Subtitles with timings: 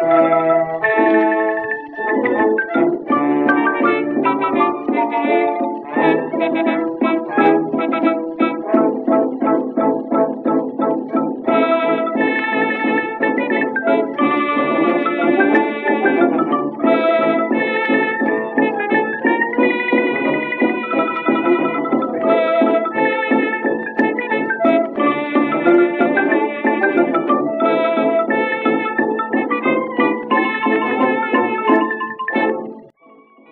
[0.00, 0.57] Música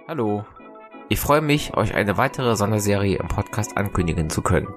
[0.08, 0.44] Hallo,
[1.08, 4.68] ich freue mich, euch eine weitere Sonderserie im Podcast ankündigen zu können.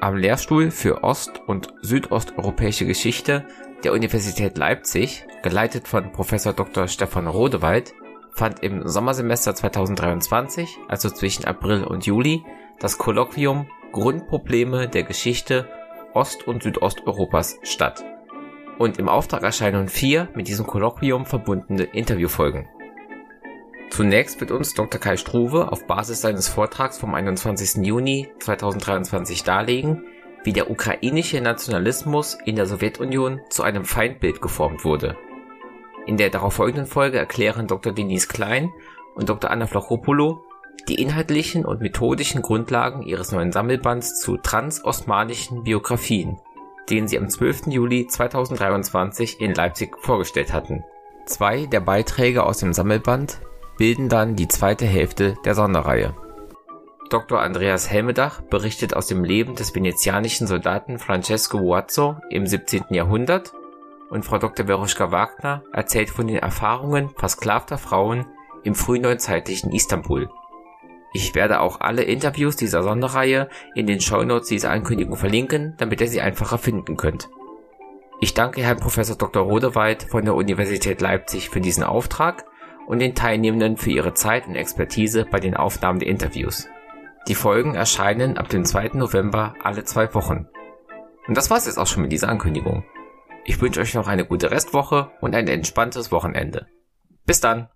[0.00, 3.46] Am Lehrstuhl für Ost- und Südosteuropäische Geschichte
[3.84, 6.88] der Universität Leipzig, geleitet von Professor Dr.
[6.88, 7.94] Stefan Rodewald,
[8.32, 12.42] fand im Sommersemester 2023, also zwischen April und Juli,
[12.80, 15.68] das Kolloquium Grundprobleme der Geschichte
[16.12, 18.04] Ost- und Südosteuropas statt.
[18.78, 22.66] Und im Auftrag erscheinen vier mit diesem Kolloquium verbundene Interviewfolgen.
[23.94, 25.00] Zunächst wird uns Dr.
[25.00, 27.86] Kai Struve auf Basis seines Vortrags vom 21.
[27.86, 30.02] Juni 2023 darlegen,
[30.42, 35.16] wie der ukrainische Nationalismus in der Sowjetunion zu einem Feindbild geformt wurde.
[36.06, 37.92] In der darauf folgenden Folge erklären Dr.
[37.92, 38.72] Denise Klein
[39.14, 39.48] und Dr.
[39.48, 40.42] Anna Flochopoulou
[40.88, 46.40] die inhaltlichen und methodischen Grundlagen ihres neuen Sammelbands zu transosmanischen Biografien,
[46.90, 47.68] den sie am 12.
[47.68, 50.82] Juli 2023 in Leipzig vorgestellt hatten.
[51.26, 53.38] Zwei der Beiträge aus dem Sammelband
[53.76, 56.14] bilden dann die zweite Hälfte der Sonderreihe.
[57.10, 57.40] Dr.
[57.40, 62.84] Andreas Helmedach berichtet aus dem Leben des venezianischen Soldaten Francesco Buazzo im 17.
[62.90, 63.52] Jahrhundert
[64.10, 64.66] und Frau Dr.
[64.66, 68.26] Veruschka Wagner erzählt von den Erfahrungen versklavter Frauen
[68.62, 70.28] im frühneuzeitlichen Istanbul.
[71.12, 76.08] Ich werde auch alle Interviews dieser Sonderreihe in den Shownotes dieser Ankündigung verlinken, damit ihr
[76.08, 77.28] sie einfacher finden könnt.
[78.20, 79.42] Ich danke Herrn Professor Dr.
[79.44, 82.44] Rodewald von der Universität Leipzig für diesen Auftrag
[82.86, 86.68] und den Teilnehmenden für ihre Zeit und Expertise bei den Aufnahmen der Interviews.
[87.28, 88.90] Die Folgen erscheinen ab dem 2.
[88.94, 90.46] November alle zwei Wochen.
[91.26, 92.84] Und das war's jetzt auch schon mit dieser Ankündigung.
[93.46, 96.66] Ich wünsche euch noch eine gute Restwoche und ein entspanntes Wochenende.
[97.24, 97.68] Bis dann!